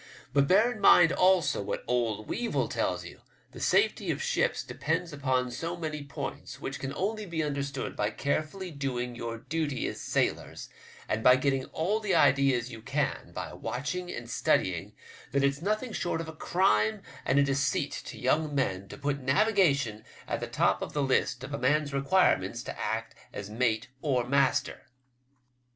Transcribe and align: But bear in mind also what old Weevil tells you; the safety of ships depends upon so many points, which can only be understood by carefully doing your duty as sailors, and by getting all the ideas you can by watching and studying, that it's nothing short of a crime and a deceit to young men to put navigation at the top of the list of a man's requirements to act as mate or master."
But 0.33 0.47
bear 0.47 0.71
in 0.71 0.79
mind 0.81 1.11
also 1.11 1.61
what 1.61 1.83
old 1.87 2.27
Weevil 2.27 2.67
tells 2.69 3.05
you; 3.05 3.21
the 3.51 3.59
safety 3.59 4.09
of 4.09 4.19
ships 4.19 4.63
depends 4.63 5.13
upon 5.13 5.51
so 5.51 5.77
many 5.77 6.03
points, 6.03 6.59
which 6.59 6.79
can 6.79 6.91
only 6.95 7.27
be 7.27 7.43
understood 7.43 7.95
by 7.95 8.09
carefully 8.09 8.71
doing 8.71 9.13
your 9.13 9.37
duty 9.37 9.85
as 9.85 10.01
sailors, 10.01 10.69
and 11.07 11.23
by 11.23 11.35
getting 11.35 11.65
all 11.65 11.99
the 11.99 12.15
ideas 12.15 12.71
you 12.71 12.81
can 12.81 13.31
by 13.31 13.53
watching 13.53 14.09
and 14.11 14.27
studying, 14.27 14.93
that 15.33 15.43
it's 15.43 15.61
nothing 15.61 15.93
short 15.93 16.19
of 16.19 16.27
a 16.27 16.33
crime 16.33 17.03
and 17.23 17.37
a 17.37 17.43
deceit 17.43 17.91
to 18.05 18.17
young 18.17 18.55
men 18.55 18.87
to 18.87 18.97
put 18.97 19.19
navigation 19.21 20.03
at 20.27 20.39
the 20.39 20.47
top 20.47 20.81
of 20.81 20.93
the 20.93 21.03
list 21.03 21.43
of 21.43 21.53
a 21.53 21.59
man's 21.59 21.93
requirements 21.93 22.63
to 22.63 22.75
act 22.79 23.13
as 23.31 23.51
mate 23.51 23.87
or 24.01 24.27
master." 24.27 24.87